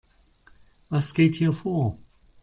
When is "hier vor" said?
1.35-1.99